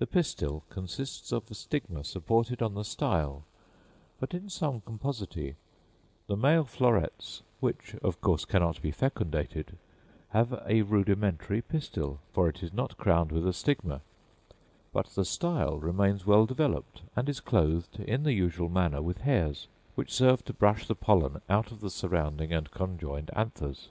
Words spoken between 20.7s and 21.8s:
the pollen out of